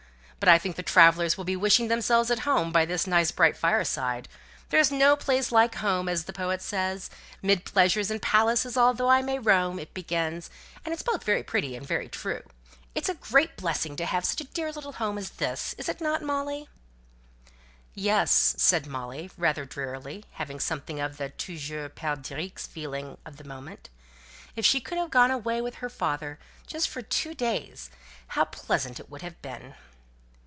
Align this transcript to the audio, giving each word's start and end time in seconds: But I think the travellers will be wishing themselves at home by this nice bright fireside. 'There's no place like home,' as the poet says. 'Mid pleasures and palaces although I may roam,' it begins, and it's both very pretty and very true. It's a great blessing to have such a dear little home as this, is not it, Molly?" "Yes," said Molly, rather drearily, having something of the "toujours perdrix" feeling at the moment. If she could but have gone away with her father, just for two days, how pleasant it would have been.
But 0.41 0.49
I 0.49 0.57
think 0.57 0.75
the 0.75 0.81
travellers 0.81 1.37
will 1.37 1.43
be 1.43 1.55
wishing 1.55 1.87
themselves 1.87 2.31
at 2.31 2.39
home 2.49 2.71
by 2.71 2.83
this 2.83 3.05
nice 3.05 3.29
bright 3.29 3.55
fireside. 3.55 4.27
'There's 4.69 4.91
no 4.91 5.15
place 5.15 5.51
like 5.51 5.75
home,' 5.75 6.09
as 6.09 6.23
the 6.23 6.33
poet 6.33 6.63
says. 6.63 7.11
'Mid 7.43 7.63
pleasures 7.63 8.09
and 8.09 8.19
palaces 8.19 8.75
although 8.75 9.07
I 9.11 9.21
may 9.21 9.37
roam,' 9.37 9.77
it 9.77 9.93
begins, 9.93 10.49
and 10.83 10.95
it's 10.95 11.03
both 11.03 11.23
very 11.23 11.43
pretty 11.43 11.75
and 11.75 11.85
very 11.85 12.09
true. 12.09 12.41
It's 12.95 13.07
a 13.07 13.13
great 13.13 13.55
blessing 13.55 13.95
to 13.97 14.05
have 14.07 14.25
such 14.25 14.41
a 14.41 14.45
dear 14.45 14.71
little 14.71 14.93
home 14.93 15.19
as 15.19 15.29
this, 15.37 15.75
is 15.77 15.87
not 16.01 16.23
it, 16.23 16.25
Molly?" 16.25 16.67
"Yes," 17.93 18.55
said 18.57 18.87
Molly, 18.87 19.29
rather 19.37 19.63
drearily, 19.63 20.25
having 20.31 20.59
something 20.59 20.99
of 20.99 21.17
the 21.17 21.29
"toujours 21.29 21.91
perdrix" 21.93 22.65
feeling 22.65 23.19
at 23.27 23.37
the 23.37 23.43
moment. 23.43 23.91
If 24.55 24.65
she 24.65 24.81
could 24.81 24.95
but 24.95 25.01
have 25.01 25.11
gone 25.11 25.29
away 25.29 25.61
with 25.61 25.75
her 25.85 25.89
father, 25.89 26.39
just 26.65 26.89
for 26.89 27.03
two 27.03 27.35
days, 27.35 27.91
how 28.29 28.45
pleasant 28.45 28.99
it 28.99 29.07
would 29.07 29.21
have 29.21 29.39
been. 29.43 29.75